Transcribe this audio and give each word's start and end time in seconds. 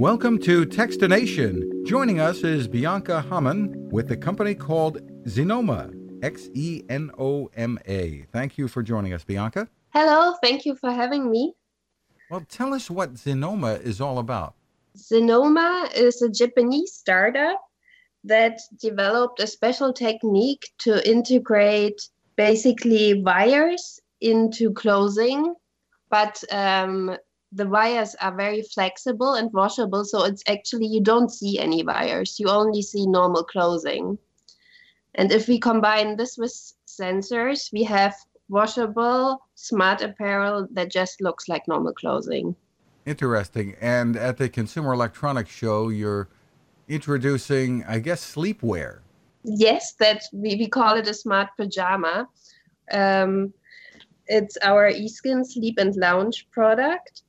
Welcome 0.00 0.38
to 0.38 0.64
Techstination. 0.64 1.84
Joining 1.84 2.20
us 2.20 2.42
is 2.42 2.66
Bianca 2.66 3.20
Hamann 3.20 3.90
with 3.90 4.08
the 4.08 4.16
company 4.16 4.54
called 4.54 5.02
Xenoma, 5.24 5.92
X 6.24 6.48
E 6.54 6.82
N 6.88 7.10
O 7.18 7.50
M 7.54 7.78
A. 7.86 8.24
Thank 8.32 8.56
you 8.56 8.66
for 8.66 8.82
joining 8.82 9.12
us, 9.12 9.24
Bianca. 9.24 9.68
Hello, 9.90 10.36
thank 10.42 10.64
you 10.64 10.74
for 10.74 10.90
having 10.90 11.30
me. 11.30 11.52
Well, 12.30 12.46
tell 12.48 12.72
us 12.72 12.88
what 12.88 13.12
Xenoma 13.12 13.82
is 13.82 14.00
all 14.00 14.18
about. 14.18 14.54
Xenoma 14.96 15.92
is 15.94 16.22
a 16.22 16.30
Japanese 16.30 16.94
startup 16.94 17.60
that 18.24 18.58
developed 18.80 19.38
a 19.40 19.46
special 19.46 19.92
technique 19.92 20.66
to 20.78 21.06
integrate 21.06 22.00
basically 22.36 23.22
wires 23.22 24.00
into 24.22 24.72
clothing, 24.72 25.54
but 26.08 26.42
um, 26.50 27.18
the 27.52 27.66
wires 27.66 28.14
are 28.20 28.34
very 28.34 28.62
flexible 28.62 29.34
and 29.34 29.52
washable. 29.52 30.04
So 30.04 30.24
it's 30.24 30.42
actually, 30.46 30.86
you 30.86 31.02
don't 31.02 31.30
see 31.30 31.58
any 31.58 31.82
wires, 31.82 32.38
you 32.38 32.48
only 32.48 32.82
see 32.82 33.06
normal 33.06 33.44
clothing. 33.44 34.18
And 35.14 35.32
if 35.32 35.48
we 35.48 35.58
combine 35.58 36.16
this 36.16 36.38
with 36.38 36.54
sensors, 36.86 37.72
we 37.72 37.82
have 37.84 38.14
washable, 38.48 39.42
smart 39.54 40.02
apparel 40.02 40.68
that 40.72 40.90
just 40.90 41.20
looks 41.20 41.48
like 41.48 41.66
normal 41.66 41.92
clothing. 41.92 42.54
Interesting. 43.06 43.74
And 43.80 44.16
at 44.16 44.36
the 44.36 44.48
Consumer 44.48 44.92
Electronics 44.92 45.50
Show, 45.50 45.88
you're 45.88 46.28
introducing, 46.88 47.84
I 47.84 47.98
guess, 47.98 48.34
sleepwear. 48.34 49.00
Yes, 49.42 49.94
that 49.94 50.24
we, 50.32 50.56
we 50.56 50.68
call 50.68 50.96
it 50.96 51.08
a 51.08 51.14
smart 51.14 51.48
pajama. 51.56 52.28
Um, 52.92 53.52
it's 54.26 54.56
our 54.58 54.92
eSkin 54.92 55.44
Sleep 55.44 55.78
and 55.78 55.96
Lounge 55.96 56.46
product. 56.52 57.22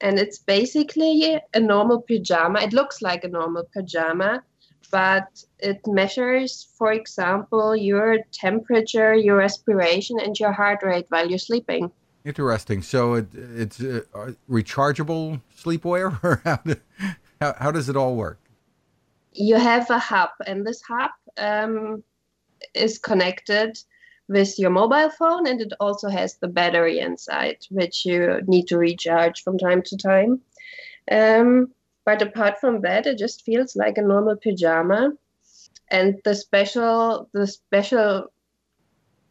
And 0.00 0.18
it's 0.18 0.38
basically 0.38 1.38
a 1.52 1.60
normal 1.60 2.00
pajama. 2.00 2.60
It 2.60 2.72
looks 2.72 3.02
like 3.02 3.24
a 3.24 3.28
normal 3.28 3.64
pajama, 3.74 4.42
but 4.90 5.44
it 5.58 5.80
measures, 5.86 6.68
for 6.76 6.92
example, 6.92 7.76
your 7.76 8.18
temperature, 8.32 9.14
your 9.14 9.36
respiration, 9.36 10.18
and 10.18 10.38
your 10.38 10.52
heart 10.52 10.82
rate 10.82 11.06
while 11.10 11.28
you're 11.28 11.38
sleeping. 11.38 11.90
Interesting. 12.24 12.82
So 12.82 13.14
it, 13.14 13.26
it's 13.34 13.80
uh, 13.80 14.32
rechargeable 14.50 15.40
sleepwear, 15.56 16.18
or 16.24 16.40
how, 16.44 16.56
do, 16.64 16.76
how, 17.40 17.54
how, 17.58 17.70
does 17.70 17.88
it 17.88 17.96
all 17.96 18.16
work? 18.16 18.38
You 19.32 19.56
have 19.56 19.88
a 19.90 19.98
hub, 19.98 20.30
and 20.46 20.66
this 20.66 20.82
hub 20.82 21.10
um, 21.38 22.02
is 22.74 22.98
connected 22.98 23.78
with 24.30 24.60
your 24.60 24.70
mobile 24.70 25.10
phone, 25.10 25.48
and 25.48 25.60
it 25.60 25.72
also 25.80 26.08
has 26.08 26.36
the 26.36 26.46
battery 26.46 27.00
inside, 27.00 27.58
which 27.68 28.06
you 28.06 28.40
need 28.46 28.68
to 28.68 28.78
recharge 28.78 29.42
from 29.42 29.58
time 29.58 29.82
to 29.82 29.96
time. 29.96 30.40
Um, 31.10 31.74
but 32.04 32.22
apart 32.22 32.60
from 32.60 32.80
that, 32.82 33.06
it 33.06 33.18
just 33.18 33.44
feels 33.44 33.74
like 33.74 33.98
a 33.98 34.02
normal 34.02 34.36
pajama. 34.36 35.14
And 35.90 36.20
the 36.24 36.36
special, 36.36 37.28
the 37.32 37.48
special, 37.48 38.32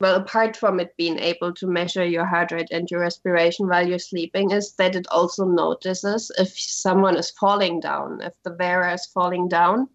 well, 0.00 0.14
apart 0.14 0.56
from 0.56 0.80
it 0.80 0.96
being 0.96 1.18
able 1.18 1.52
to 1.52 1.66
measure 1.66 2.06
your 2.06 2.24
heart 2.24 2.50
rate 2.50 2.68
and 2.70 2.90
your 2.90 3.00
respiration 3.00 3.68
while 3.68 3.86
you're 3.86 3.98
sleeping, 3.98 4.50
is 4.50 4.72
that 4.76 4.96
it 4.96 5.06
also 5.10 5.44
notices 5.44 6.32
if 6.38 6.58
someone 6.58 7.18
is 7.18 7.30
falling 7.32 7.80
down, 7.80 8.22
if 8.22 8.32
the 8.44 8.56
wearer 8.58 8.94
is 8.94 9.04
falling 9.04 9.46
down. 9.48 9.90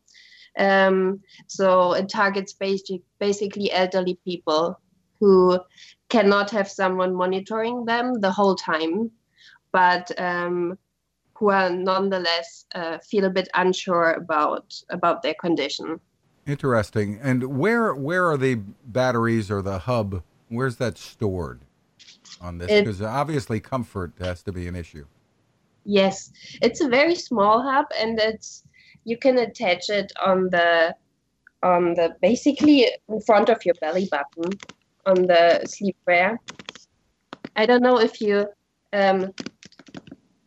Um, 0.60 1.22
so 1.48 1.94
it 1.94 2.08
targets 2.08 2.54
basic, 2.54 3.02
basically 3.18 3.72
elderly 3.72 4.20
people 4.24 4.78
who 5.22 5.60
cannot 6.10 6.50
have 6.50 6.70
someone 6.70 7.14
monitoring 7.14 7.86
them 7.86 8.20
the 8.20 8.32
whole 8.32 8.56
time, 8.56 9.12
but 9.72 10.12
um, 10.20 10.78
who 11.36 11.50
are 11.52 11.70
nonetheless 11.70 12.66
uh, 12.76 12.98
feel 12.98 13.26
a 13.26 13.30
bit 13.30 13.48
unsure 13.54 14.12
about 14.14 14.74
about 14.90 15.22
their 15.22 15.36
condition. 15.36 16.00
Interesting. 16.48 17.20
And 17.22 17.58
where 17.60 17.94
where 17.94 18.26
are 18.30 18.38
the 18.38 18.56
batteries 18.86 19.52
or 19.52 19.62
the 19.62 19.80
hub? 19.80 20.24
Where's 20.50 20.78
that 20.78 20.98
stored 20.98 21.62
on 22.42 22.58
this? 22.58 22.68
Because 22.68 23.02
obviously 23.02 23.60
comfort 23.60 24.14
has 24.20 24.42
to 24.44 24.52
be 24.52 24.68
an 24.68 24.76
issue. 24.76 25.06
Yes, 25.86 26.31
it's 26.62 26.81
a 26.81 26.90
very 26.90 27.16
small 27.16 27.62
hub, 27.62 27.86
and 27.98 28.20
it's 28.20 28.64
you 29.04 29.18
can 29.18 29.38
attach 29.38 29.90
it 29.90 30.12
on 30.24 30.50
the 30.50 30.96
on 31.62 31.94
the 31.94 32.16
basically 32.24 32.88
in 33.08 33.22
front 33.22 33.50
of 33.50 33.64
your 33.64 33.76
belly 33.76 34.08
button 34.10 34.52
on 35.06 35.28
the 35.28 35.62
sleepwear. 35.66 36.38
I 37.56 37.66
don't 37.66 37.84
know 37.84 38.00
if 38.00 38.22
you 38.22 38.47
um, 38.94 39.31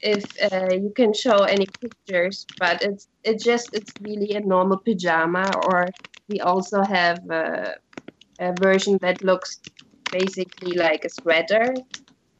if 0.00 0.52
uh, 0.52 0.72
you 0.72 0.92
can 0.94 1.12
show 1.12 1.42
any 1.42 1.66
pictures, 1.80 2.46
but 2.58 2.82
it's 2.82 3.08
it's 3.24 3.42
just 3.42 3.74
it's 3.74 3.92
really 4.00 4.32
a 4.34 4.40
normal 4.40 4.78
pajama. 4.78 5.50
Or 5.66 5.88
we 6.28 6.40
also 6.40 6.82
have 6.82 7.18
a, 7.30 7.76
a 8.38 8.52
version 8.60 8.98
that 9.00 9.24
looks 9.24 9.60
basically 10.12 10.74
like 10.74 11.04
a 11.04 11.08
sweater. 11.08 11.74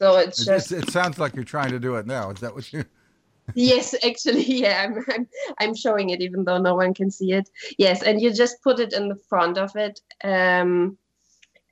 So 0.01 0.19
it's 0.19 0.41
it, 0.43 0.45
just. 0.45 0.73
It 0.73 0.91
sounds 0.91 1.19
like 1.19 1.35
you're 1.35 1.45
trying 1.45 1.71
to 1.71 1.81
do 1.81 1.97
it 1.97 2.07
now. 2.07 2.31
Is 2.31 2.41
that 2.41 2.55
what 2.55 2.71
you? 2.73 2.85
yes, 3.55 3.95
actually, 4.05 4.45
yeah, 4.63 4.87
I'm, 4.87 5.05
I'm 5.09 5.29
I'm 5.59 5.75
showing 5.75 6.11
it 6.11 6.21
even 6.21 6.45
though 6.45 6.59
no 6.59 6.75
one 6.75 6.93
can 6.93 7.11
see 7.11 7.33
it. 7.33 7.49
Yes, 7.79 8.03
and 8.03 8.21
you 8.21 8.33
just 8.33 8.63
put 8.63 8.79
it 8.79 8.93
in 8.93 9.09
the 9.09 9.19
front 9.29 9.59
of 9.59 9.75
it, 9.77 10.01
um, 10.23 10.99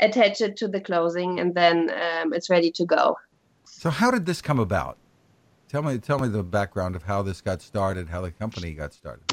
attach 0.03 0.41
it 0.41 0.57
to 0.59 0.69
the 0.69 0.81
clothing, 0.81 1.41
and 1.41 1.55
then 1.55 1.91
um, 1.91 2.33
it's 2.33 2.51
ready 2.51 2.71
to 2.73 2.85
go. 2.85 3.17
So, 3.65 3.91
how 3.91 4.11
did 4.11 4.27
this 4.27 4.43
come 4.43 4.59
about? 4.59 4.99
Tell 5.69 5.83
me, 5.83 5.99
tell 5.99 6.19
me 6.19 6.29
the 6.29 6.43
background 6.43 6.95
of 6.97 7.03
how 7.05 7.23
this 7.23 7.41
got 7.41 7.63
started, 7.63 8.09
how 8.09 8.21
the 8.21 8.31
company 8.31 8.75
got 8.75 8.93
started. 8.93 9.25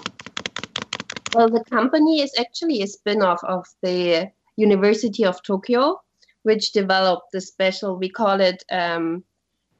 Well, 1.34 1.50
the 1.50 1.64
company 1.66 2.22
is 2.22 2.34
actually 2.40 2.82
a 2.82 2.88
spin-off 2.88 3.44
of 3.44 3.66
the 3.82 4.32
University 4.56 5.26
of 5.26 5.44
Tokyo, 5.44 6.02
which 6.44 6.72
developed 6.72 7.32
the 7.34 7.42
special. 7.42 7.98
We 7.98 8.10
call 8.10 8.40
it 8.40 8.64
um, 8.72 9.24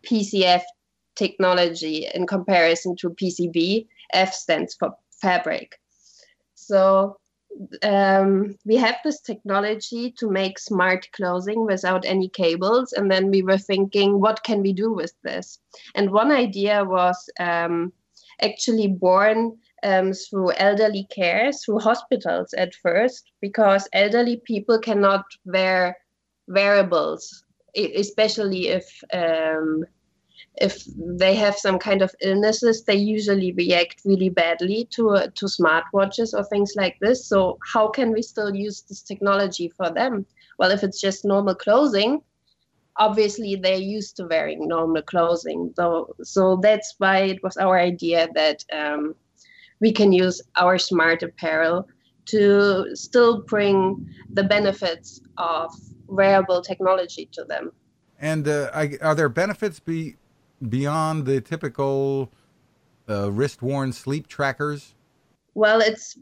PCF 0.04 0.64
technology 1.16 2.08
in 2.14 2.28
comparison 2.28 2.96
to 2.98 3.10
PCB. 3.10 3.88
F 4.14 4.34
stands 4.34 4.76
for 4.76 4.92
fabric. 5.22 5.80
So 6.56 7.18
um, 7.84 8.56
we 8.66 8.76
have 8.78 8.96
this 9.04 9.22
technology 9.22 10.14
to 10.20 10.30
make 10.30 10.60
smart 10.60 11.08
clothing 11.14 11.66
without 11.66 12.06
any 12.06 12.30
cables. 12.30 12.94
And 12.94 13.12
then 13.12 13.32
we 13.32 13.42
were 13.42 13.58
thinking 13.58 14.20
what 14.20 14.44
can 14.44 14.62
we 14.62 14.74
do 14.74 14.94
with 14.94 15.14
this? 15.24 15.60
And 15.96 16.12
one 16.12 16.32
idea 16.32 16.84
was 16.86 17.30
um, 17.40 17.92
actually 18.42 18.88
born 18.88 19.58
um, 19.84 20.14
through 20.14 20.54
elderly 20.54 21.08
care 21.10 21.52
through 21.54 21.80
hospitals 21.80 22.54
at 22.54 22.76
first 22.76 23.32
because 23.42 23.88
elderly 23.94 24.42
people 24.46 24.80
cannot 24.80 25.24
wear 25.46 25.98
wearables 26.48 27.44
especially 27.76 28.70
if 28.70 29.04
um, 29.14 29.84
if 30.60 30.84
they 30.98 31.36
have 31.36 31.56
some 31.56 31.80
kind 31.80 32.02
of 32.02 32.14
illnesses, 32.22 32.84
they 32.84 32.96
usually 32.96 33.54
react 33.54 34.02
really 34.06 34.30
badly 34.30 34.88
to 34.92 35.12
uh, 35.12 35.28
to 35.36 35.46
smartwatches 35.46 36.34
or 36.34 36.44
things 36.44 36.74
like 36.76 36.98
this. 37.00 37.26
So 37.26 37.58
how 37.74 37.88
can 37.90 38.12
we 38.12 38.22
still 38.22 38.54
use 38.56 38.82
this 38.82 39.02
technology 39.02 39.70
for 39.70 39.90
them? 39.90 40.26
Well, 40.58 40.72
if 40.72 40.84
it's 40.84 41.00
just 41.00 41.24
normal 41.24 41.56
clothing, 41.56 42.22
obviously 42.98 43.56
they're 43.56 43.78
used 43.78 44.18
to 44.18 44.28
wearing 44.28 44.68
normal 44.68 45.02
clothing. 45.02 45.74
So 45.76 46.16
so 46.24 46.60
that's 46.62 46.96
why 46.98 47.20
it 47.20 47.44
was 47.44 47.58
our 47.58 47.80
idea 47.80 48.28
that 48.36 48.64
um, 48.74 49.16
we 49.80 49.92
can 49.92 50.12
use 50.12 50.42
our 50.56 50.78
smart 50.78 51.24
apparel 51.24 51.88
to 52.26 52.96
still 52.96 53.42
bring 53.42 54.08
the 54.34 54.44
benefits 54.44 55.22
of 55.38 55.74
wearable 56.08 56.62
technology 56.62 57.28
to 57.32 57.44
them. 57.44 57.72
And 58.20 58.48
uh, 58.48 58.70
are 59.02 59.16
there 59.16 59.30
benefits 59.30 59.80
be 59.80 60.18
beyond 60.68 61.26
the 61.26 61.42
typical 61.42 62.32
uh, 63.10 63.32
wrist 63.32 63.62
worn 63.62 63.94
sleep 63.94 64.28
trackers? 64.28 64.94
Well, 65.54 65.82
it's 65.82 66.18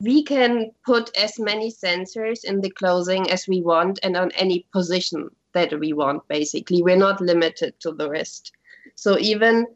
we 0.00 0.22
can 0.22 0.70
put 0.84 1.16
as 1.16 1.38
many 1.38 1.72
sensors 1.72 2.44
in 2.44 2.60
the 2.60 2.70
clothing 2.70 3.30
as 3.30 3.48
we 3.48 3.62
want 3.62 3.98
and 4.02 4.16
on 4.16 4.30
any 4.32 4.64
position 4.72 5.28
that 5.52 5.78
we 5.78 5.92
want 5.92 6.26
basically. 6.28 6.82
We're 6.82 6.96
not 6.96 7.20
limited 7.20 7.74
to 7.80 7.92
the 7.92 8.08
wrist. 8.08 8.52
So 8.94 9.18
even 9.18 9.66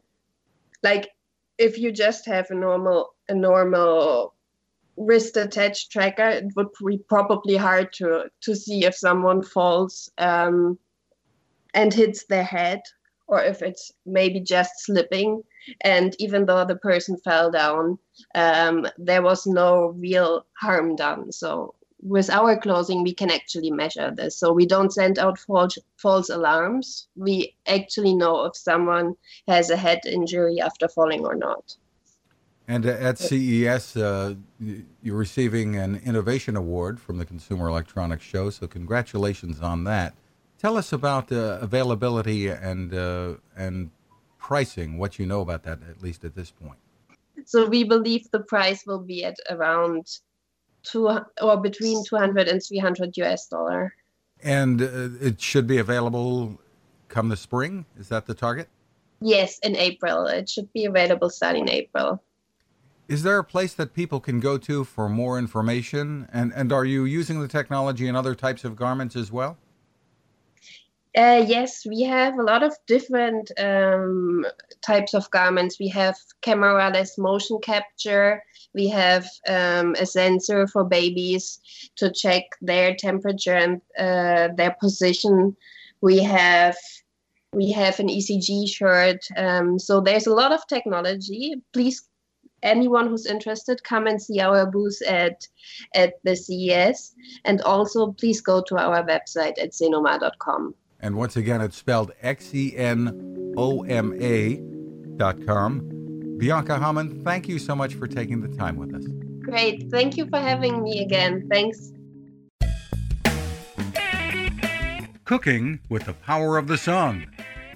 like 0.81 1.09
if 1.57 1.77
you 1.77 1.91
just 1.91 2.25
have 2.25 2.49
a 2.51 2.55
normal 2.55 3.15
a 3.29 3.35
normal 3.35 4.33
wrist 4.95 5.37
attached 5.37 5.91
tracker 5.91 6.29
it 6.29 6.45
would 6.55 6.67
be 6.85 6.97
probably 7.09 7.55
hard 7.55 7.91
to 7.93 8.29
to 8.41 8.55
see 8.55 8.85
if 8.85 8.95
someone 8.95 9.41
falls 9.41 10.11
um, 10.19 10.77
and 11.73 11.93
hits 11.93 12.25
their 12.25 12.43
head 12.43 12.81
or 13.27 13.43
if 13.43 13.61
it's 13.61 13.91
maybe 14.05 14.39
just 14.39 14.71
slipping. 14.79 15.43
And 15.81 16.15
even 16.19 16.45
though 16.45 16.65
the 16.65 16.75
person 16.75 17.17
fell 17.17 17.51
down, 17.51 17.97
um, 18.35 18.87
there 18.97 19.21
was 19.21 19.45
no 19.45 19.87
real 19.97 20.45
harm 20.59 20.95
done. 20.95 21.31
So 21.31 21.75
with 22.01 22.29
our 22.29 22.57
clothing, 22.57 23.01
we 23.03 23.13
can 23.13 23.31
actually 23.31 23.71
measure 23.71 24.11
this. 24.11 24.37
So 24.37 24.51
we 24.51 24.65
don't 24.65 24.91
send 24.91 25.17
out 25.17 25.39
false, 25.39 25.77
false 25.97 26.29
alarms. 26.29 27.07
We 27.15 27.55
actually 27.65 28.13
know 28.13 28.45
if 28.45 28.57
someone 28.57 29.15
has 29.47 29.69
a 29.69 29.77
head 29.77 30.01
injury 30.05 30.59
after 30.59 30.89
falling 30.89 31.25
or 31.25 31.35
not. 31.35 31.75
And 32.67 32.85
at 32.85 33.17
CES, 33.17 33.97
uh, 33.97 34.35
you're 35.01 35.17
receiving 35.17 35.75
an 35.75 36.01
innovation 36.05 36.55
award 36.55 36.99
from 36.99 37.17
the 37.17 37.25
Consumer 37.25 37.67
Electronics 37.67 38.23
Show, 38.23 38.49
so 38.51 38.67
congratulations 38.67 39.59
on 39.59 39.83
that. 39.83 40.13
Tell 40.63 40.77
us 40.77 40.93
about 40.93 41.29
uh, 41.29 41.57
availability 41.59 42.47
and 42.47 42.93
uh, 42.93 43.33
and 43.57 43.89
pricing. 44.37 44.97
What 44.97 45.19
you 45.19 45.25
know 45.25 45.41
about 45.41 45.63
that, 45.63 45.79
at 45.89 46.01
least 46.01 46.23
at 46.23 46.35
this 46.35 46.51
point. 46.51 46.79
So 47.43 47.67
we 47.67 47.83
believe 47.83 48.31
the 48.31 48.39
price 48.39 48.85
will 48.87 49.03
be 49.03 49.25
at 49.25 49.35
around 49.49 50.07
two 50.83 51.09
or 51.41 51.57
between 51.61 52.05
200 52.05 52.47
and 52.47 52.61
300 52.63 53.17
US 53.17 53.47
dollar. 53.47 53.93
And 54.41 54.81
uh, 54.81 55.09
it 55.19 55.41
should 55.41 55.67
be 55.67 55.79
available 55.79 56.57
come 57.09 57.27
the 57.27 57.35
spring. 57.35 57.85
Is 57.99 58.07
that 58.07 58.25
the 58.25 58.33
target? 58.33 58.69
Yes, 59.19 59.59
in 59.63 59.75
April. 59.75 60.27
It 60.27 60.47
should 60.47 60.71
be 60.71 60.85
available 60.85 61.29
starting 61.29 61.67
April. 61.67 62.23
Is 63.09 63.23
there 63.23 63.37
a 63.37 63.43
place 63.43 63.73
that 63.73 63.93
people 63.93 64.21
can 64.21 64.39
go 64.39 64.57
to 64.59 64.85
for 64.85 65.09
more 65.09 65.37
information? 65.37 66.29
And 66.31 66.53
and 66.53 66.71
are 66.71 66.85
you 66.85 67.03
using 67.03 67.41
the 67.41 67.49
technology 67.49 68.07
in 68.07 68.15
other 68.15 68.33
types 68.33 68.63
of 68.63 68.77
garments 68.77 69.17
as 69.17 69.29
well? 69.29 69.57
Uh, 71.15 71.45
yes, 71.47 71.85
we 71.85 72.01
have 72.01 72.39
a 72.39 72.43
lot 72.43 72.63
of 72.63 72.75
different 72.87 73.51
um, 73.59 74.43
types 74.81 75.13
of 75.13 75.29
garments. 75.29 75.79
We 75.79 75.87
have 75.89 76.17
camera-less 76.41 77.19
motion 77.19 77.59
capture. 77.61 78.41
We 78.73 78.87
have 78.87 79.27
um, 79.47 79.95
a 79.99 80.07
sensor 80.07 80.65
for 80.65 80.83
babies 80.83 81.59
to 81.97 82.11
check 82.11 82.43
their 82.61 82.95
temperature 82.95 83.53
and 83.53 83.79
uh, 83.97 84.55
their 84.55 84.75
position. 84.79 85.55
We 86.01 86.17
have 86.23 86.75
we 87.53 87.71
have 87.71 87.99
an 87.99 88.07
ECG 88.07 88.67
shirt. 88.67 89.27
Um, 89.37 89.77
so 89.77 90.01
there's 90.01 90.25
a 90.25 90.33
lot 90.33 90.51
of 90.51 90.65
technology. 90.65 91.61
Please, 91.73 92.09
anyone 92.63 93.07
who's 93.07 93.27
interested, 93.27 93.83
come 93.83 94.07
and 94.07 94.19
see 94.19 94.39
our 94.39 94.65
booth 94.65 94.99
at 95.07 95.47
at 95.93 96.13
the 96.23 96.35
CES, 96.35 97.13
and 97.45 97.61
also 97.61 98.13
please 98.13 98.41
go 98.41 98.63
to 98.63 98.77
our 98.77 99.03
website 99.05 99.59
at 99.61 99.73
xenoma.com. 99.73 100.73
And 101.03 101.17
once 101.17 101.35
again, 101.35 101.59
it's 101.59 101.75
spelled 101.75 102.13
X 102.21 102.55
E 102.55 102.75
N 102.77 103.53
O 103.57 103.83
M 103.83 104.13
A 104.21 104.55
dot 105.17 105.45
com. 105.45 105.81
Bianca 106.37 106.79
Hamann, 106.79 107.21
thank 107.25 107.49
you 107.49 107.59
so 107.59 107.75
much 107.75 107.95
for 107.95 108.07
taking 108.07 108.39
the 108.39 108.47
time 108.57 108.77
with 108.77 108.95
us. 108.95 109.03
Great. 109.41 109.91
Thank 109.91 110.15
you 110.15 110.27
for 110.29 110.39
having 110.39 110.81
me 110.81 111.01
again. 111.01 111.45
Thanks. 111.51 111.91
Cooking 115.25 115.81
with 115.89 116.05
the 116.05 116.13
Power 116.13 116.57
of 116.57 116.67
the 116.67 116.77
Sun. 116.77 117.29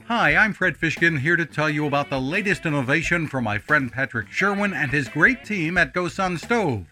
Hi, 0.07 0.37
I'm 0.37 0.53
Fred 0.53 0.77
Fishkin 0.77 1.19
here 1.19 1.35
to 1.35 1.45
tell 1.45 1.69
you 1.69 1.85
about 1.85 2.09
the 2.09 2.21
latest 2.21 2.65
innovation 2.65 3.27
from 3.27 3.43
my 3.43 3.57
friend 3.57 3.91
Patrick 3.91 4.31
Sherwin 4.31 4.73
and 4.73 4.89
his 4.89 5.09
great 5.09 5.43
team 5.43 5.77
at 5.77 5.93
GoSun 5.93 6.39
Stove. 6.39 6.85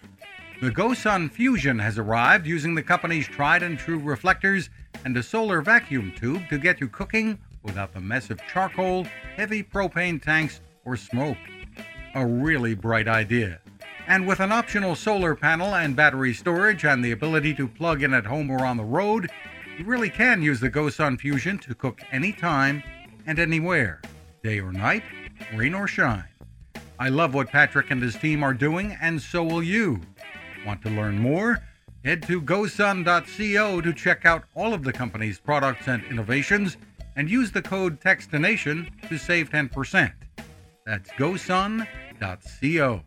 The 0.62 0.72
GoSun 0.72 1.32
Fusion 1.32 1.80
has 1.80 1.98
arrived 1.98 2.46
using 2.46 2.76
the 2.76 2.84
company's 2.84 3.28
tried 3.28 3.64
and 3.64 3.78
true 3.78 4.00
reflectors 4.00 4.70
and 5.06 5.16
a 5.16 5.24
solar 5.24 5.62
vacuum 5.62 6.12
tube 6.18 6.42
to 6.50 6.58
get 6.58 6.82
you 6.82 6.90
cooking 6.90 7.40
without 7.64 7.94
the 7.94 8.02
mess 8.02 8.30
of 8.32 8.42
charcoal, 8.52 9.06
heavy 9.38 9.64
propane 9.64 10.22
tanks, 10.22 10.60
or 10.84 10.98
smoke. 10.98 11.38
A 12.16 12.26
really 12.26 12.76
bright 12.76 13.08
idea. 13.08 13.60
And 14.08 14.28
with 14.28 14.40
an 14.40 14.52
optional 14.52 14.96
solar 14.96 15.36
panel 15.36 15.76
and 15.76 15.96
battery 15.96 16.34
storage 16.34 16.86
and 16.86 17.04
the 17.04 17.12
ability 17.12 17.54
to 17.56 17.68
plug 17.68 18.04
in 18.04 18.14
at 18.14 18.26
home 18.26 18.50
or 18.52 18.66
on 18.66 18.78
the 18.78 18.84
road, 18.84 19.32
you 19.78 19.86
really 19.86 20.10
can 20.10 20.42
use 20.42 20.60
the 20.60 20.70
GoSun 20.70 21.20
Fusion 21.20 21.58
to 21.60 21.76
cook 21.76 22.02
anytime 22.12 22.84
and 23.26 23.40
anywhere, 23.40 24.02
day 24.44 24.60
or 24.60 24.72
night, 24.72 25.04
rain 25.56 25.74
or 25.74 25.88
shine. 25.88 26.26
I 27.00 27.10
love 27.10 27.34
what 27.34 27.50
Patrick 27.50 27.92
and 27.92 28.02
his 28.02 28.16
team 28.16 28.44
are 28.44 28.54
doing, 28.54 28.98
and 29.02 29.22
so 29.22 29.44
will 29.44 29.64
you. 29.64 30.02
Want 30.66 30.82
to 30.84 30.90
learn 30.90 31.18
more? 31.20 31.60
Head 32.06 32.22
to 32.28 32.40
gosun.co 32.40 33.82
to 33.82 33.92
check 33.94 34.26
out 34.28 34.44
all 34.54 34.76
of 34.76 34.84
the 34.84 34.94
company's 34.94 35.40
products 35.40 35.88
and 35.88 36.04
innovations 36.04 36.78
and 37.16 37.28
use 37.28 37.52
the 37.52 37.64
code 37.64 38.00
TECHSTINATION 38.00 38.92
to 39.10 39.18
save 39.18 39.50
10%. 39.50 40.14
That's 40.86 41.10
gosun.co. 41.14 43.02